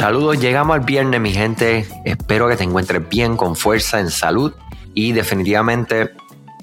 Saludos, 0.00 0.40
llegamos 0.40 0.74
al 0.74 0.80
viernes, 0.86 1.20
mi 1.20 1.30
gente. 1.30 1.86
Espero 2.06 2.48
que 2.48 2.56
te 2.56 2.64
encuentres 2.64 3.06
bien, 3.06 3.36
con 3.36 3.54
fuerza, 3.54 4.00
en 4.00 4.08
salud 4.08 4.54
y 4.94 5.12
definitivamente 5.12 6.12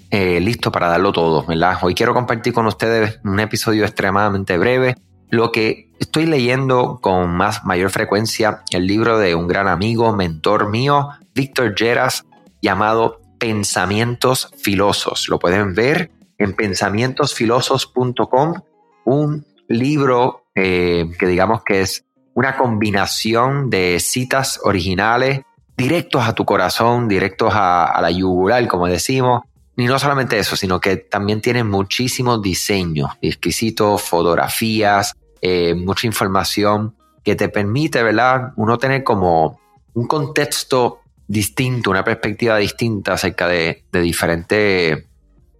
eh, 0.10 0.39
listo 0.39 0.71
para 0.71 0.87
darlo 0.87 1.12
todo, 1.12 1.46
¿verdad? 1.46 1.78
Hoy 1.83 1.94
quiero 1.94 2.15
compartir 2.15 2.51
con 2.51 2.65
ustedes 2.65 3.19
un 3.23 3.39
episodio 3.39 3.85
extremadamente 3.85 4.58
breve. 4.58 4.96
Lo 5.29 5.51
que 5.51 5.92
estoy 5.99 6.26
leyendo 6.26 6.97
con 6.99 7.29
más 7.29 7.63
mayor 7.63 7.92
frecuencia, 7.92 8.63
el 8.71 8.87
libro 8.87 9.19
de 9.19 9.35
un 9.35 9.47
gran 9.47 9.67
amigo, 9.67 10.15
mentor 10.15 10.72
mío, 10.72 11.10
Víctor 11.35 11.76
Lleras, 11.76 12.26
llamado 12.63 13.22
Pensamientos 13.38 14.49
Filosos. 14.58 15.29
Lo 15.29 15.38
pueden 15.38 15.76
ver 15.76 16.09
en 16.40 16.54
pensamientosfilosos.com, 16.55 18.53
un 19.05 19.45
libro 19.67 20.47
eh, 20.55 21.07
que 21.19 21.27
digamos 21.27 21.61
que 21.63 21.81
es 21.81 22.06
una 22.37 22.55
combinación 22.55 23.71
de 23.71 23.99
citas 23.99 24.59
originales 24.61 25.41
directos 25.75 26.23
a 26.23 26.35
tu 26.35 26.45
corazón, 26.45 27.07
directos 27.07 27.51
a, 27.55 27.97
la 27.99 28.11
yugular, 28.11 28.67
como 28.67 28.85
decimos. 28.85 29.41
Y 29.75 29.85
no 29.85 29.97
solamente 29.97 30.37
eso, 30.37 30.55
sino 30.55 30.79
que 30.79 30.97
también 30.97 31.41
tiene 31.41 31.63
muchísimos 31.63 32.39
diseños 32.43 33.09
exquisitos, 33.23 34.03
fotografías, 34.03 35.15
eh, 35.41 35.73
mucha 35.73 36.05
información 36.05 36.95
que 37.23 37.35
te 37.35 37.49
permite, 37.49 38.03
¿verdad? 38.03 38.53
Uno 38.55 38.77
tener 38.77 39.03
como 39.03 39.59
un 39.95 40.05
contexto 40.05 40.99
distinto, 41.27 41.89
una 41.89 42.03
perspectiva 42.03 42.57
distinta 42.57 43.13
acerca 43.13 43.47
de, 43.47 43.83
de 43.91 43.99
diferentes 43.99 45.05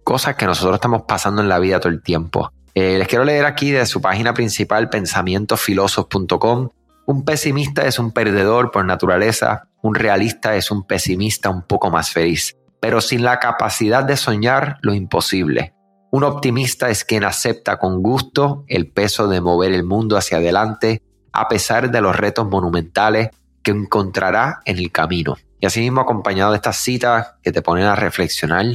cosas 0.04 0.36
que 0.36 0.46
nosotros 0.46 0.76
estamos 0.76 1.02
pasando 1.08 1.42
en 1.42 1.48
la 1.48 1.58
vida 1.58 1.80
todo 1.80 1.92
el 1.92 2.02
tiempo. 2.02 2.52
Eh, 2.80 2.96
les 2.96 3.08
quiero 3.08 3.24
leer 3.24 3.44
aquí 3.44 3.72
de 3.72 3.84
su 3.86 4.00
página 4.00 4.34
principal, 4.34 4.88
pensamientosfilosos.com. 4.88 6.68
Un 7.06 7.24
pesimista 7.24 7.84
es 7.84 7.98
un 7.98 8.12
perdedor 8.12 8.70
por 8.70 8.84
naturaleza, 8.84 9.66
un 9.82 9.96
realista 9.96 10.54
es 10.54 10.70
un 10.70 10.86
pesimista 10.86 11.50
un 11.50 11.62
poco 11.62 11.90
más 11.90 12.10
feliz, 12.10 12.56
pero 12.78 13.00
sin 13.00 13.24
la 13.24 13.40
capacidad 13.40 14.04
de 14.04 14.16
soñar 14.16 14.78
lo 14.82 14.94
imposible. 14.94 15.74
Un 16.12 16.22
optimista 16.22 16.88
es 16.88 17.04
quien 17.04 17.24
acepta 17.24 17.80
con 17.80 18.00
gusto 18.00 18.62
el 18.68 18.88
peso 18.92 19.26
de 19.26 19.40
mover 19.40 19.72
el 19.72 19.82
mundo 19.82 20.16
hacia 20.16 20.36
adelante 20.36 21.02
a 21.32 21.48
pesar 21.48 21.90
de 21.90 22.00
los 22.00 22.14
retos 22.14 22.48
monumentales 22.48 23.30
que 23.60 23.72
encontrará 23.72 24.60
en 24.64 24.78
el 24.78 24.92
camino. 24.92 25.36
Y 25.58 25.66
así 25.66 25.80
mismo 25.80 26.00
acompañado 26.00 26.52
de 26.52 26.58
estas 26.58 26.76
citas 26.76 27.34
que 27.42 27.50
te 27.50 27.60
ponen 27.60 27.86
a 27.86 27.96
reflexionar 27.96 28.66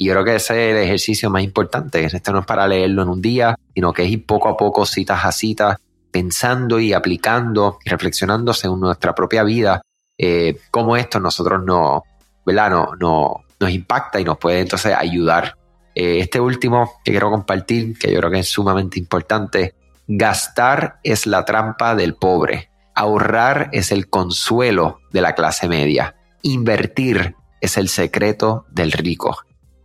y 0.00 0.06
yo 0.06 0.14
creo 0.14 0.24
que 0.24 0.36
ese 0.36 0.70
es 0.70 0.76
el 0.76 0.82
ejercicio 0.82 1.28
más 1.28 1.42
importante. 1.42 2.02
Esto 2.02 2.32
no 2.32 2.38
es 2.38 2.46
para 2.46 2.66
leerlo 2.66 3.02
en 3.02 3.10
un 3.10 3.20
día, 3.20 3.54
sino 3.74 3.92
que 3.92 4.02
es 4.02 4.08
ir 4.08 4.24
poco 4.24 4.48
a 4.48 4.56
poco, 4.56 4.86
citas 4.86 5.26
a 5.26 5.30
citas, 5.30 5.76
pensando 6.10 6.80
y 6.80 6.94
aplicando 6.94 7.78
y 7.84 7.90
reflexionando 7.90 8.54
según 8.54 8.80
nuestra 8.80 9.14
propia 9.14 9.42
vida, 9.42 9.82
eh, 10.16 10.58
cómo 10.70 10.96
esto 10.96 11.20
nosotros 11.20 11.62
no, 11.66 12.02
¿verdad? 12.46 12.70
No, 12.70 12.92
no, 12.98 13.44
nos 13.60 13.70
impacta 13.70 14.18
y 14.18 14.24
nos 14.24 14.38
puede 14.38 14.60
entonces 14.60 14.94
ayudar. 14.96 15.58
Eh, 15.94 16.20
este 16.20 16.40
último 16.40 16.92
que 17.04 17.10
quiero 17.10 17.30
compartir, 17.30 17.98
que 17.98 18.10
yo 18.10 18.20
creo 18.20 18.30
que 18.30 18.38
es 18.38 18.48
sumamente 18.48 18.98
importante, 18.98 19.74
gastar 20.08 20.98
es 21.02 21.26
la 21.26 21.44
trampa 21.44 21.94
del 21.94 22.14
pobre, 22.14 22.70
ahorrar 22.94 23.68
es 23.72 23.92
el 23.92 24.08
consuelo 24.08 25.00
de 25.12 25.20
la 25.20 25.34
clase 25.34 25.68
media, 25.68 26.16
invertir 26.40 27.36
es 27.60 27.76
el 27.76 27.90
secreto 27.90 28.64
del 28.70 28.92
rico. 28.92 29.36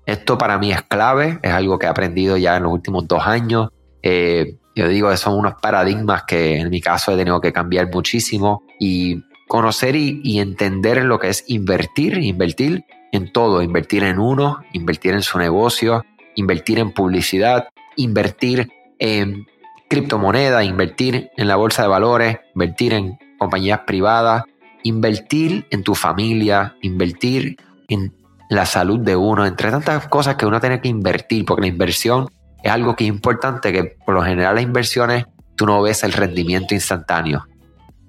Esto 0.06 0.38
para 0.38 0.58
mí 0.58 0.72
es 0.72 0.82
clave, 0.84 1.40
es 1.42 1.52
algo 1.52 1.80
que 1.80 1.88
he 1.88 1.90
aprendido 1.90 2.38
ya 2.38 2.58
en 2.58 2.64
los 2.64 2.72
últimos 2.72 3.08
dos 3.08 3.26
años. 3.26 3.70
Eh, 4.04 4.58
yo 4.76 4.88
digo, 4.88 5.16
son 5.18 5.40
unos 5.40 5.56
paradigmas 5.62 6.24
que 6.24 6.58
en 6.58 6.70
mi 6.70 6.82
caso 6.82 7.12
he 7.12 7.18
tenido 7.18 7.42
que 7.42 7.54
cambiar 7.54 7.90
muchísimo 7.92 8.64
y 8.80 9.24
conocer 9.48 9.96
y, 9.96 10.40
entender 10.40 11.04
lo 11.06 11.20
que 11.20 11.30
es 11.30 11.46
invertir, 11.48 12.18
invertir 12.18 12.84
en 13.12 13.32
todo, 13.32 13.62
invertir 13.62 14.04
en 14.04 14.20
uno, 14.20 14.60
invertir 14.74 15.14
en 15.14 15.22
su 15.22 15.38
negocio, 15.38 16.04
invertir 16.36 16.80
en 16.80 16.92
publicidad, 16.92 17.70
invertir 17.96 18.70
en 19.00 19.46
criptomonedas, 19.88 20.66
invertir 20.66 21.30
en 21.38 21.48
la 21.48 21.56
bolsa 21.56 21.84
de 21.84 21.88
valores, 21.88 22.38
invertir 22.54 22.94
en 22.94 23.18
compañías 23.38 23.82
privadas, 23.88 24.44
invertir 24.84 25.66
en 25.70 25.84
tu 25.84 25.96
familia, 25.96 26.76
invertir 26.82 27.58
en 27.88 28.14
la 28.50 28.66
salud 28.66 29.00
de 29.00 29.16
uno, 29.16 29.46
entre 29.46 29.72
tantas 29.72 30.08
cosas 30.08 30.36
que 30.36 30.46
uno 30.46 30.60
tiene 30.60 30.82
que 30.82 30.88
invertir, 30.88 31.46
porque 31.46 31.62
la 31.62 31.68
inversión 31.68 32.30
es 32.64 32.72
algo 32.72 32.96
que 32.96 33.06
es 33.06 33.10
importante, 33.10 33.72
que 33.72 33.98
por 34.06 34.16
lo 34.16 34.24
general 34.24 34.56
las 34.56 34.64
inversiones 34.64 35.26
tú 35.56 35.66
no 35.66 35.82
ves 35.82 36.04
el 36.04 36.14
rendimiento 36.14 36.74
instantáneo. 36.74 37.46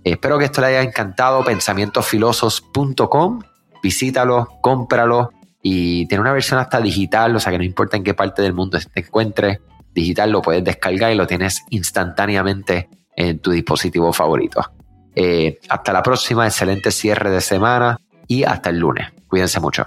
Espero 0.04 0.38
que 0.38 0.44
esto 0.46 0.60
le 0.60 0.68
haya 0.68 0.82
encantado, 0.82 1.44
pensamientosfilosos.com, 1.44 3.40
visítalo, 3.82 4.48
cómpralo 4.60 5.30
y 5.62 6.06
tiene 6.06 6.22
una 6.22 6.32
versión 6.32 6.60
hasta 6.60 6.80
digital, 6.80 7.34
o 7.34 7.40
sea 7.40 7.50
que 7.50 7.58
no 7.58 7.64
importa 7.64 7.96
en 7.96 8.04
qué 8.04 8.14
parte 8.14 8.42
del 8.42 8.52
mundo 8.52 8.78
te 8.78 9.00
encuentres, 9.00 9.58
digital 9.92 10.30
lo 10.30 10.42
puedes 10.42 10.62
descargar 10.62 11.12
y 11.12 11.16
lo 11.16 11.26
tienes 11.26 11.64
instantáneamente 11.70 12.88
en 13.16 13.40
tu 13.40 13.50
dispositivo 13.50 14.12
favorito. 14.12 14.62
Eh, 15.14 15.58
hasta 15.68 15.92
la 15.92 16.02
próxima, 16.02 16.46
excelente 16.46 16.92
cierre 16.92 17.30
de 17.30 17.40
semana 17.40 17.98
y 18.28 18.44
hasta 18.44 18.70
el 18.70 18.78
lunes. 18.78 19.08
Cuídense 19.26 19.58
mucho. 19.58 19.86